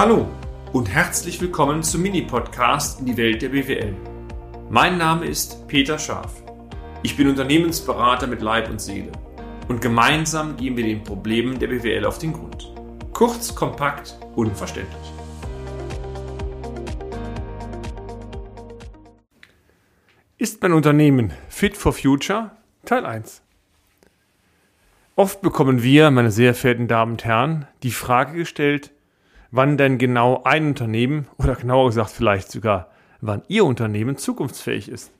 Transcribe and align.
Hallo 0.00 0.28
und 0.72 0.88
herzlich 0.88 1.40
willkommen 1.40 1.82
zum 1.82 2.02
Mini-Podcast 2.02 3.00
in 3.00 3.06
die 3.06 3.16
Welt 3.16 3.42
der 3.42 3.48
BWL. 3.48 3.96
Mein 4.70 4.96
Name 4.96 5.26
ist 5.26 5.66
Peter 5.66 5.98
Scharf. 5.98 6.40
Ich 7.02 7.16
bin 7.16 7.26
Unternehmensberater 7.26 8.28
mit 8.28 8.40
Leib 8.40 8.70
und 8.70 8.80
Seele 8.80 9.10
und 9.66 9.80
gemeinsam 9.80 10.56
gehen 10.56 10.76
wir 10.76 10.84
den 10.84 11.02
Problemen 11.02 11.58
der 11.58 11.66
BWL 11.66 12.04
auf 12.04 12.18
den 12.18 12.32
Grund. 12.32 12.72
Kurz, 13.12 13.52
kompakt, 13.56 14.16
unverständlich. 14.36 15.12
Ist 20.36 20.62
mein 20.62 20.74
Unternehmen 20.74 21.32
fit 21.48 21.76
for 21.76 21.92
future? 21.92 22.52
Teil 22.84 23.04
1. 23.04 23.42
Oft 25.16 25.40
bekommen 25.40 25.82
wir, 25.82 26.12
meine 26.12 26.30
sehr 26.30 26.54
verehrten 26.54 26.86
Damen 26.86 27.12
und 27.14 27.24
Herren, 27.24 27.66
die 27.82 27.90
Frage 27.90 28.34
gestellt, 28.34 28.92
wann 29.50 29.76
denn 29.76 29.98
genau 29.98 30.42
ein 30.44 30.68
Unternehmen 30.68 31.26
oder 31.38 31.54
genauer 31.54 31.88
gesagt 31.88 32.10
vielleicht 32.10 32.50
sogar, 32.50 32.90
wann 33.20 33.42
Ihr 33.48 33.64
Unternehmen 33.64 34.16
zukunftsfähig 34.16 34.88
ist. 34.88 35.12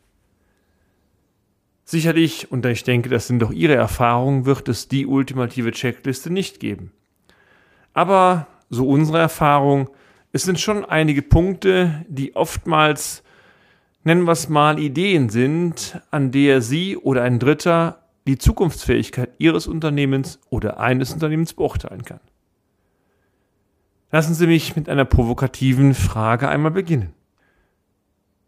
Sicherlich, 1.85 2.53
und 2.53 2.67
ich 2.67 2.85
denke, 2.85 3.09
das 3.09 3.27
sind 3.27 3.41
doch 3.41 3.51
Ihre 3.51 3.75
Erfahrungen, 3.75 4.45
wird 4.45 4.69
es 4.69 4.89
die 4.89 5.07
ultimative 5.07 5.73
Checkliste 5.73 6.31
nicht 6.31 6.61
geben. 6.61 6.93
Aber 7.95 8.47
so 8.69 8.87
unsere 8.87 9.19
Erfahrung, 9.19 9.89
es 10.31 10.43
sind 10.43 10.61
schon 10.61 10.85
einige 10.85 11.23
Punkte, 11.23 12.05
die 12.07 12.37
oftmals, 12.37 13.23
nennen 14.05 14.25
wir 14.25 14.33
es 14.33 14.51
mal, 14.51 14.79
Ideen 14.79 15.31
sind, 15.31 16.01
an 16.11 16.31
der 16.31 16.61
Sie 16.61 16.99
oder 16.99 17.23
ein 17.23 17.39
Dritter 17.39 18.03
die 18.27 18.37
Zukunftsfähigkeit 18.37 19.31
Ihres 19.39 19.67
Unternehmens 19.67 20.39
oder 20.51 20.81
eines 20.81 21.15
Unternehmens 21.15 21.55
beurteilen 21.55 22.03
kann. 22.03 22.21
Lassen 24.11 24.35
Sie 24.35 24.47
mich 24.47 24.75
mit 24.75 24.89
einer 24.89 25.05
provokativen 25.05 25.95
Frage 25.95 26.49
einmal 26.49 26.71
beginnen. 26.71 27.13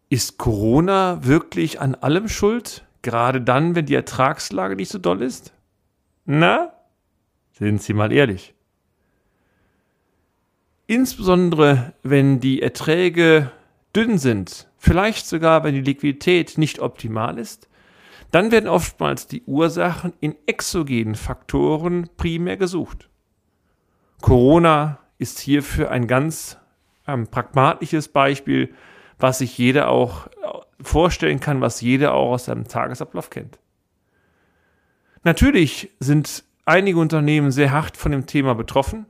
Ist 0.08 0.38
Corona 0.38 1.24
wirklich 1.24 1.80
an 1.80 1.94
allem 1.94 2.28
schuld, 2.28 2.84
gerade 3.02 3.40
dann, 3.40 3.74
wenn 3.74 3.86
die 3.86 3.94
Ertragslage 3.94 4.74
nicht 4.74 4.90
so 4.90 4.98
doll 4.98 5.22
ist? 5.22 5.52
Na? 6.24 6.72
Sind 7.52 7.82
Sie 7.82 7.92
mal 7.92 8.10
ehrlich. 8.10 8.54
Insbesondere 10.86 11.92
wenn 12.02 12.40
die 12.40 12.62
Erträge 12.62 13.52
dünn 13.94 14.18
sind, 14.18 14.66
vielleicht 14.78 15.26
sogar 15.26 15.62
wenn 15.62 15.74
die 15.74 15.82
Liquidität 15.82 16.56
nicht 16.58 16.80
optimal 16.80 17.38
ist, 17.38 17.68
dann 18.30 18.50
werden 18.50 18.68
oftmals 18.68 19.26
die 19.26 19.42
Ursachen 19.42 20.14
in 20.20 20.34
exogenen 20.46 21.16
Faktoren 21.16 22.08
primär 22.16 22.56
gesucht. 22.56 23.08
Corona 24.20 24.98
ist 25.20 25.38
hierfür 25.38 25.90
ein 25.90 26.06
ganz 26.06 26.58
ähm, 27.06 27.26
pragmatisches 27.26 28.08
Beispiel, 28.08 28.74
was 29.18 29.38
sich 29.38 29.56
jeder 29.58 29.88
auch 29.88 30.26
äh, 30.26 30.30
vorstellen 30.80 31.40
kann, 31.40 31.60
was 31.60 31.80
jeder 31.80 32.14
auch 32.14 32.32
aus 32.32 32.46
seinem 32.46 32.66
Tagesablauf 32.66 33.30
kennt. 33.30 33.58
Natürlich 35.22 35.90
sind 36.00 36.44
einige 36.64 36.98
Unternehmen 36.98 37.50
sehr 37.50 37.70
hart 37.70 37.96
von 37.96 38.12
dem 38.12 38.26
Thema 38.26 38.54
betroffen, 38.54 39.06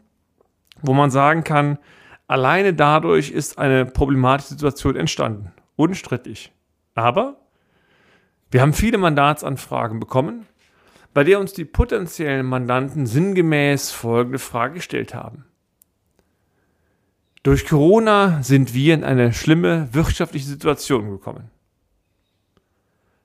wo 0.83 0.94
man 0.94 1.11
sagen 1.11 1.44
kann, 1.44 1.78
alleine 2.27 2.75
dadurch 2.75 3.31
ist 3.31 3.58
eine 3.58 3.86
problematische 3.86 4.50
Situation 4.50 4.97
entstanden. 4.97 5.53
Unstrittig. 5.77 6.53
Aber 6.94 7.36
wir 8.50 8.62
haben 8.62 8.72
viele 8.72 8.98
Mandatsanfragen 8.98 10.00
bekommen, 10.00 10.47
bei 11.14 11.22
der 11.22 11.38
uns 11.38 11.53
die 11.53 11.64
potenziellen 11.64 12.47
Mandanten 12.47 13.06
sinngemäß 13.06 13.92
folgende 13.92 14.41
Frage 14.41 14.75
gestellt 14.75 15.14
haben. 15.14 15.44
Durch 17.42 17.66
Corona 17.66 18.42
sind 18.42 18.74
wir 18.74 18.94
in 18.94 19.05
eine 19.05 19.33
schlimme 19.33 19.92
wirtschaftliche 19.92 20.46
Situation 20.46 21.10
gekommen. 21.10 21.50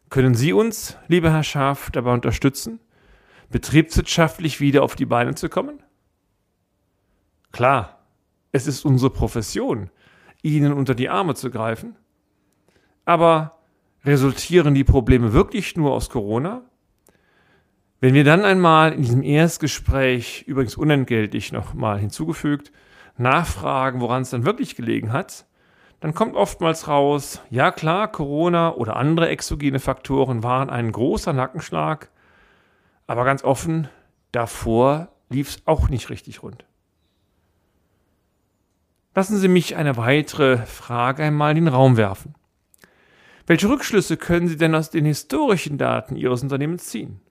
Können 0.09 0.35
Sie 0.35 0.53
uns, 0.53 0.97
lieber 1.07 1.31
Herr 1.31 1.43
Schaf, 1.43 1.91
dabei 1.91 2.13
unterstützen, 2.13 2.79
betriebswirtschaftlich 3.49 4.61
wieder 4.61 4.83
auf 4.83 4.95
die 4.95 5.05
Beine 5.05 5.35
zu 5.35 5.49
kommen? 5.49 5.83
Klar, 7.51 8.05
es 8.51 8.67
ist 8.67 8.85
unsere 8.85 9.11
Profession, 9.11 9.89
Ihnen 10.41 10.71
unter 10.71 10.95
die 10.95 11.09
Arme 11.09 11.35
zu 11.35 11.49
greifen, 11.49 11.95
aber 13.03 13.55
Resultieren 14.05 14.75
die 14.75 14.83
Probleme 14.83 15.33
wirklich 15.33 15.75
nur 15.75 15.91
aus 15.91 16.09
Corona? 16.11 16.61
Wenn 18.01 18.13
wir 18.13 18.23
dann 18.23 18.45
einmal 18.45 18.93
in 18.93 19.01
diesem 19.01 19.23
Erstgespräch, 19.23 20.43
übrigens 20.45 20.77
unentgeltlich 20.77 21.51
nochmal 21.51 21.97
hinzugefügt, 21.97 22.71
nachfragen, 23.17 24.01
woran 24.01 24.23
es 24.23 24.29
dann 24.29 24.45
wirklich 24.45 24.75
gelegen 24.75 25.13
hat, 25.13 25.45
dann 25.99 26.13
kommt 26.13 26.35
oftmals 26.35 26.87
raus, 26.87 27.41
ja 27.49 27.71
klar, 27.71 28.11
Corona 28.11 28.73
oder 28.73 28.95
andere 28.95 29.29
exogene 29.29 29.79
Faktoren 29.79 30.43
waren 30.43 30.69
ein 30.69 30.91
großer 30.91 31.33
Nackenschlag, 31.33 32.09
aber 33.07 33.25
ganz 33.25 33.43
offen, 33.43 33.87
davor 34.31 35.09
lief 35.29 35.49
es 35.49 35.61
auch 35.65 35.89
nicht 35.89 36.09
richtig 36.09 36.43
rund. 36.43 36.65
Lassen 39.15 39.37
Sie 39.37 39.47
mich 39.47 39.77
eine 39.77 39.95
weitere 39.95 40.57
Frage 40.57 41.23
einmal 41.23 41.51
in 41.51 41.65
den 41.65 41.73
Raum 41.73 41.95
werfen. 41.95 42.35
Welche 43.47 43.69
Rückschlüsse 43.69 44.17
können 44.17 44.47
Sie 44.47 44.57
denn 44.57 44.75
aus 44.75 44.89
den 44.89 45.05
historischen 45.05 45.77
Daten 45.77 46.15
Ihres 46.17 46.43
Unternehmens 46.43 46.87
ziehen? 46.87 47.21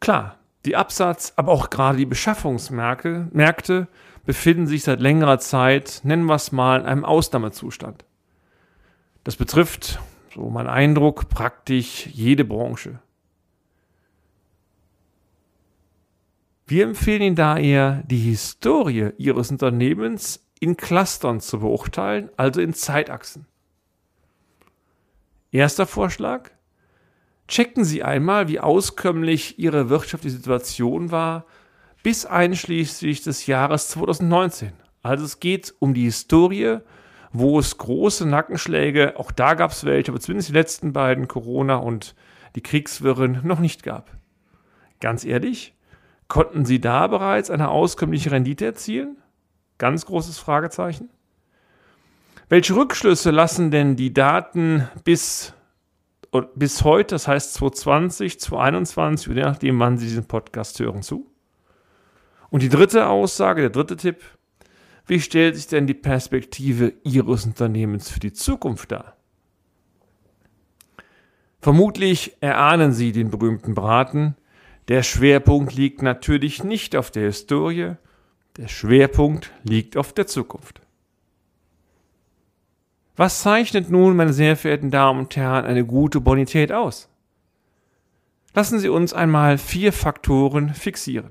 Klar, 0.00 0.35
die 0.66 0.76
Absatz, 0.76 1.32
aber 1.36 1.52
auch 1.52 1.70
gerade 1.70 1.98
die 1.98 2.06
Beschaffungsmärkte 2.06 3.28
Märkte 3.32 3.88
befinden 4.24 4.66
sich 4.66 4.82
seit 4.82 5.00
längerer 5.00 5.38
Zeit, 5.38 6.00
nennen 6.02 6.24
wir 6.24 6.34
es 6.34 6.52
mal, 6.52 6.80
in 6.80 6.86
einem 6.86 7.04
Ausnahmezustand. 7.04 8.04
Das 9.24 9.36
betrifft, 9.36 10.00
so 10.34 10.50
mein 10.50 10.66
Eindruck, 10.66 11.28
praktisch 11.28 12.06
jede 12.08 12.44
Branche. 12.44 12.98
Wir 16.66 16.84
empfehlen 16.84 17.22
Ihnen 17.22 17.36
daher, 17.36 18.02
die 18.06 18.18
Historie 18.18 19.10
Ihres 19.18 19.52
Unternehmens 19.52 20.44
in 20.58 20.76
Clustern 20.76 21.40
zu 21.40 21.60
beurteilen, 21.60 22.30
also 22.36 22.60
in 22.60 22.74
Zeitachsen. 22.74 23.46
Erster 25.52 25.86
Vorschlag. 25.86 26.50
Checken 27.48 27.84
Sie 27.84 28.02
einmal, 28.02 28.48
wie 28.48 28.60
auskömmlich 28.60 29.58
Ihre 29.58 29.88
wirtschaftliche 29.88 30.36
Situation 30.36 31.10
war 31.10 31.46
bis 32.06 32.24
einschließlich 32.24 33.24
des 33.24 33.46
Jahres 33.46 33.88
2019. 33.88 34.72
Also 35.02 35.24
es 35.24 35.40
geht 35.40 35.74
um 35.80 35.92
die 35.92 36.04
Historie, 36.04 36.78
wo 37.32 37.58
es 37.58 37.78
große 37.78 38.24
Nackenschläge, 38.26 39.14
auch 39.16 39.32
da 39.32 39.54
gab 39.54 39.72
es 39.72 39.84
welche, 39.84 40.12
aber 40.12 40.20
zumindest 40.20 40.50
die 40.50 40.52
letzten 40.52 40.92
beiden, 40.92 41.26
Corona 41.26 41.78
und 41.78 42.14
die 42.54 42.60
Kriegswirren, 42.60 43.40
noch 43.42 43.58
nicht 43.58 43.82
gab. 43.82 44.12
Ganz 45.00 45.24
ehrlich, 45.24 45.74
konnten 46.28 46.64
Sie 46.64 46.80
da 46.80 47.08
bereits 47.08 47.50
eine 47.50 47.70
auskömmliche 47.70 48.30
Rendite 48.30 48.66
erzielen? 48.66 49.16
Ganz 49.78 50.06
großes 50.06 50.38
Fragezeichen. 50.38 51.10
Welche 52.48 52.76
Rückschlüsse 52.76 53.32
lassen 53.32 53.72
denn 53.72 53.96
die 53.96 54.14
Daten 54.14 54.88
bis, 55.02 55.54
bis 56.54 56.84
heute, 56.84 57.14
das 57.14 57.28
heißt 57.28 57.54
2020, 57.54 58.40
2021, 58.40 59.34
je 59.34 59.42
nachdem, 59.42 59.78
wann 59.80 59.98
Sie 59.98 60.06
diesen 60.06 60.26
Podcast 60.26 60.78
hören, 60.80 61.02
zu? 61.02 61.30
Und 62.50 62.62
die 62.62 62.68
dritte 62.68 63.08
Aussage, 63.08 63.62
der 63.62 63.70
dritte 63.70 63.96
Tipp, 63.96 64.22
wie 65.06 65.20
stellt 65.20 65.56
sich 65.56 65.68
denn 65.68 65.86
die 65.86 65.94
Perspektive 65.94 66.92
Ihres 67.04 67.46
Unternehmens 67.46 68.10
für 68.10 68.20
die 68.20 68.32
Zukunft 68.32 68.92
dar? 68.92 69.16
Vermutlich 71.60 72.36
erahnen 72.40 72.92
Sie 72.92 73.12
den 73.12 73.30
berühmten 73.30 73.74
Braten. 73.74 74.36
Der 74.88 75.02
Schwerpunkt 75.02 75.74
liegt 75.74 76.02
natürlich 76.02 76.62
nicht 76.62 76.94
auf 76.94 77.10
der 77.10 77.24
Historie, 77.24 77.94
der 78.56 78.68
Schwerpunkt 78.68 79.52
liegt 79.64 79.96
auf 79.96 80.12
der 80.12 80.26
Zukunft. 80.26 80.80
Was 83.16 83.40
zeichnet 83.40 83.90
nun, 83.90 84.14
meine 84.14 84.34
sehr 84.34 84.56
verehrten 84.56 84.90
Damen 84.90 85.20
und 85.20 85.36
Herren, 85.36 85.64
eine 85.64 85.86
gute 85.86 86.20
Bonität 86.20 86.70
aus? 86.70 87.08
Lassen 88.54 88.78
Sie 88.78 88.90
uns 88.90 89.14
einmal 89.14 89.56
vier 89.56 89.92
Faktoren 89.92 90.74
fixieren. 90.74 91.30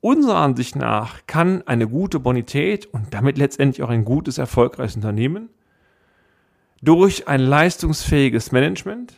Unserer 0.00 0.36
Ansicht 0.36 0.76
nach 0.76 1.26
kann 1.26 1.66
eine 1.66 1.88
gute 1.88 2.20
Bonität 2.20 2.86
und 2.86 3.12
damit 3.12 3.38
letztendlich 3.38 3.82
auch 3.82 3.88
ein 3.88 4.04
gutes, 4.04 4.38
erfolgreiches 4.38 4.94
Unternehmen 4.94 5.50
durch 6.82 7.26
ein 7.26 7.40
leistungsfähiges 7.40 8.52
Management, 8.52 9.14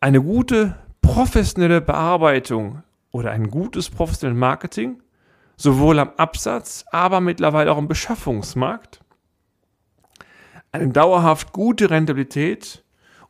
eine 0.00 0.20
gute 0.20 0.76
professionelle 1.02 1.80
Bearbeitung 1.80 2.82
oder 3.12 3.30
ein 3.30 3.50
gutes 3.50 3.90
professionelles 3.90 4.40
Marketing, 4.40 5.02
sowohl 5.56 6.00
am 6.00 6.10
Absatz, 6.16 6.84
aber 6.90 7.20
mittlerweile 7.20 7.70
auch 7.70 7.78
im 7.78 7.86
Beschaffungsmarkt, 7.86 9.04
eine 10.80 10.92
dauerhaft 10.92 11.52
gute 11.52 11.90
Rentabilität 11.90 12.84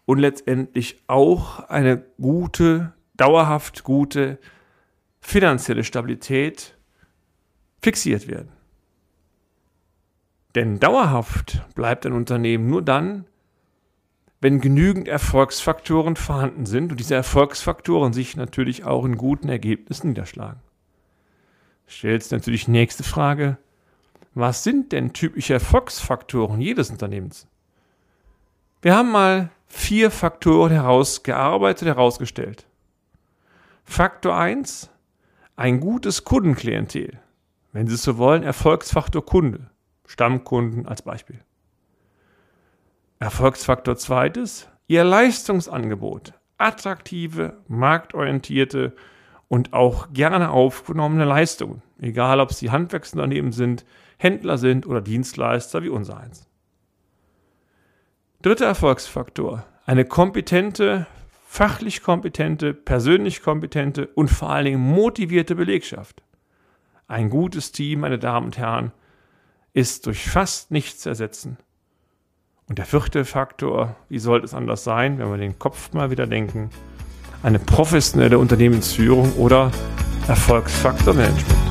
und 0.04 0.18
letztendlich 0.18 1.02
auch 1.06 1.60
eine 1.68 2.04
gute, 2.20 2.92
dauerhaft 3.14 3.84
gute 3.84 4.38
finanzielle 5.20 5.84
Stabilität 5.84 6.76
fixiert 7.82 8.28
werden. 8.28 8.52
Denn 10.54 10.78
dauerhaft 10.78 11.62
bleibt 11.74 12.06
ein 12.06 12.12
Unternehmen 12.12 12.68
nur 12.68 12.82
dann, 12.82 13.26
wenn 14.40 14.60
genügend 14.60 15.08
Erfolgsfaktoren 15.08 16.16
vorhanden 16.16 16.66
sind 16.66 16.92
und 16.92 17.00
diese 17.00 17.14
Erfolgsfaktoren 17.14 18.12
sich 18.12 18.36
natürlich 18.36 18.84
auch 18.84 19.04
in 19.04 19.16
guten 19.16 19.48
Ergebnissen 19.48 20.08
niederschlagen. 20.08 20.60
Stellt 21.86 22.30
natürlich 22.30 22.68
nächste 22.68 23.02
Frage, 23.02 23.58
was 24.36 24.62
sind 24.62 24.92
denn 24.92 25.14
typische 25.14 25.54
Erfolgsfaktoren 25.54 26.60
jedes 26.60 26.90
Unternehmens? 26.90 27.48
Wir 28.82 28.94
haben 28.94 29.10
mal 29.10 29.50
vier 29.66 30.10
Faktoren 30.10 30.72
herausgearbeitet, 30.72 31.88
herausgestellt. 31.88 32.66
Faktor 33.84 34.36
1, 34.36 34.90
ein 35.56 35.80
gutes 35.80 36.24
Kundenklientel. 36.24 37.18
Wenn 37.72 37.86
Sie 37.86 37.94
es 37.94 38.02
so 38.02 38.18
wollen, 38.18 38.42
Erfolgsfaktor 38.42 39.24
Kunde. 39.24 39.70
Stammkunden 40.06 40.86
als 40.86 41.00
Beispiel. 41.00 41.40
Erfolgsfaktor 43.18 43.96
zweites, 43.96 44.68
Ihr 44.86 45.02
Leistungsangebot. 45.02 46.34
Attraktive, 46.58 47.56
marktorientierte 47.68 48.94
und 49.48 49.72
auch 49.72 50.12
gerne 50.12 50.50
aufgenommene 50.50 51.24
Leistungen. 51.24 51.82
Egal, 51.98 52.40
ob 52.40 52.52
sie 52.52 52.70
Handwerksunternehmen 52.70 53.52
sind, 53.52 53.86
Händler 54.16 54.58
sind 54.58 54.86
oder 54.86 55.00
Dienstleister 55.00 55.82
wie 55.82 55.88
unser 55.88 56.18
eins. 56.18 56.48
Dritter 58.42 58.66
Erfolgsfaktor. 58.66 59.64
Eine 59.84 60.04
kompetente, 60.04 61.06
fachlich 61.46 62.02
kompetente, 62.02 62.74
persönlich 62.74 63.42
kompetente 63.42 64.08
und 64.14 64.28
vor 64.28 64.50
allen 64.50 64.66
Dingen 64.66 64.80
motivierte 64.80 65.54
Belegschaft. 65.54 66.22
Ein 67.08 67.30
gutes 67.30 67.72
Team, 67.72 68.00
meine 68.00 68.18
Damen 68.18 68.46
und 68.46 68.58
Herren, 68.58 68.92
ist 69.72 70.06
durch 70.06 70.28
fast 70.28 70.70
nichts 70.70 71.06
ersetzen. 71.06 71.58
Und 72.68 72.78
der 72.78 72.86
vierte 72.86 73.24
Faktor, 73.24 73.94
wie 74.08 74.18
sollte 74.18 74.46
es 74.46 74.54
anders 74.54 74.82
sein, 74.82 75.18
wenn 75.18 75.30
wir 75.30 75.38
den 75.38 75.58
Kopf 75.58 75.92
mal 75.92 76.10
wieder 76.10 76.26
denken, 76.26 76.70
eine 77.42 77.60
professionelle 77.60 78.38
Unternehmensführung 78.38 79.32
oder 79.34 79.70
Erfolgsfaktor 80.26 81.14
Management. 81.14 81.65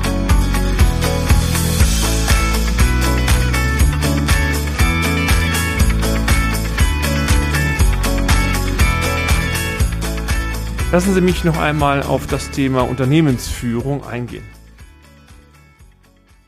Lassen 10.96 11.12
Sie 11.12 11.20
mich 11.20 11.44
noch 11.44 11.58
einmal 11.58 12.02
auf 12.02 12.26
das 12.26 12.50
Thema 12.52 12.80
Unternehmensführung 12.80 14.02
eingehen. 14.06 14.46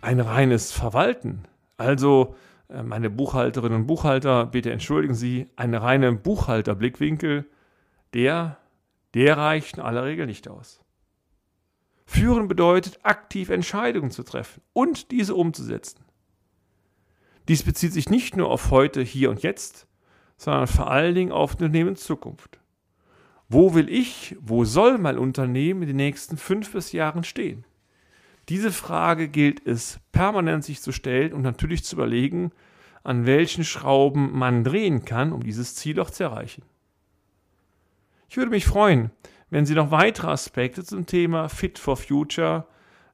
Ein 0.01 0.21
reines 0.21 0.73
Verwalten, 0.73 1.45
also 1.77 2.35
äh, 2.71 2.83
meine 2.83 3.11
Buchhalterinnen 3.11 3.83
und 3.83 3.87
Buchhalter, 3.87 4.47
bitte 4.47 4.73
entschuldigen 4.73 5.15
Sie, 5.15 5.49
ein 5.57 5.75
reiner 5.75 6.13
Buchhalterblickwinkel, 6.13 7.45
der, 8.15 8.57
der 9.13 9.37
reicht 9.37 9.77
in 9.77 9.83
aller 9.83 10.05
Regel 10.05 10.25
nicht 10.25 10.49
aus. 10.49 10.81
Führen 12.07 12.49
bedeutet, 12.49 13.01
aktiv 13.03 13.51
Entscheidungen 13.51 14.11
zu 14.11 14.23
treffen 14.23 14.63
und 14.73 15.11
diese 15.11 15.35
umzusetzen. 15.35 16.07
Dies 17.49 17.65
bezieht 17.65 17.93
sich 17.93 18.09
nicht 18.09 18.35
nur 18.35 18.49
auf 18.49 18.71
heute, 18.71 19.03
hier 19.03 19.29
und 19.29 19.43
jetzt, 19.43 19.87
sondern 20.39 20.69
vor 20.69 20.91
allen 20.91 21.15
Dingen 21.15 21.33
auf 21.33 21.53
Unternehmenszukunft. 21.53 22.59
Wo 23.49 23.75
will 23.75 23.89
ich, 23.89 24.37
wo 24.41 24.65
soll 24.65 24.99
mein 24.99 25.17
Unternehmen 25.17 25.83
in 25.83 25.89
den 25.89 25.97
nächsten 25.97 26.37
fünf 26.37 26.73
bis 26.73 26.93
Jahren 26.93 27.25
stehen? 27.25 27.65
Diese 28.51 28.73
Frage 28.73 29.29
gilt 29.29 29.67
es 29.67 30.01
permanent 30.13 30.65
sich 30.65 30.83
zu 30.83 30.93
stellen 30.93 31.33
und 31.33 31.43
natürlich 31.43 31.85
zu 31.85 31.97
überlegen, 31.97 32.51
an 33.05 33.25
welchen 33.25 33.65
Schrauben 33.65 34.37
man 34.37 34.65
drehen 34.65 35.05
kann, 35.05 35.33
um 35.33 35.43
dieses 35.43 35.75
Ziel 35.75 35.99
auch 36.01 36.11
zu 36.11 36.25
erreichen. 36.25 36.63
Ich 38.29 38.37
würde 38.37 38.51
mich 38.51 38.67
freuen, 38.67 39.11
wenn 39.49 39.65
Sie 39.65 39.75
noch 39.75 39.91
weitere 39.91 40.29
Aspekte 40.29 40.85
zum 40.85 41.07
Thema 41.07 41.49
Fit 41.49 41.79
for 41.79 41.97
Future 41.97 42.67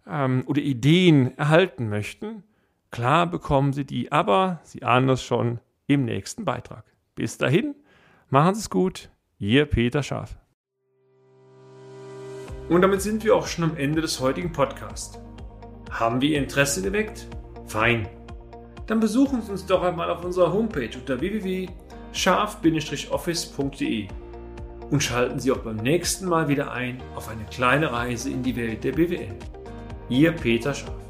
ähm, 0.06 0.42
oder 0.46 0.60
Ideen 0.60 1.38
erhalten 1.38 1.88
möchten. 1.88 2.42
Klar 2.90 3.28
bekommen 3.28 3.72
Sie 3.72 3.84
die, 3.84 4.10
aber 4.10 4.60
Sie 4.64 4.82
ahnen 4.82 5.08
es 5.10 5.22
schon 5.22 5.60
im 5.86 6.04
nächsten 6.04 6.44
Beitrag. 6.44 6.84
Bis 7.14 7.38
dahin, 7.38 7.76
machen 8.30 8.54
Sie 8.54 8.62
es 8.62 8.70
gut, 8.70 9.10
Ihr 9.38 9.66
Peter 9.66 10.02
Schaf. 10.02 10.36
Und 12.68 12.82
damit 12.82 13.00
sind 13.02 13.24
wir 13.24 13.34
auch 13.34 13.48
schon 13.48 13.64
am 13.64 13.76
Ende 13.76 14.00
des 14.00 14.20
heutigen 14.20 14.52
Podcasts. 14.52 15.18
Haben 15.90 16.20
wir 16.20 16.28
Ihr 16.30 16.38
Interesse 16.38 16.82
geweckt? 16.82 17.26
Fein. 17.66 18.08
Dann 18.86 19.00
besuchen 19.00 19.42
Sie 19.42 19.50
uns 19.50 19.66
doch 19.66 19.82
einmal 19.82 20.08
auf 20.10 20.24
unserer 20.24 20.52
Homepage 20.52 20.90
unter 20.94 21.20
www.scharf-office.de 21.20 24.06
und 24.90 25.02
schalten 25.02 25.40
Sie 25.40 25.50
auch 25.50 25.58
beim 25.58 25.76
nächsten 25.76 26.26
Mal 26.26 26.48
wieder 26.48 26.72
ein 26.72 27.02
auf 27.16 27.28
eine 27.28 27.44
kleine 27.46 27.92
Reise 27.92 28.30
in 28.30 28.42
die 28.42 28.56
Welt 28.56 28.84
der 28.84 28.92
BWL. 28.92 29.34
Ihr 30.08 30.32
Peter 30.32 30.72
Scharf. 30.74 31.03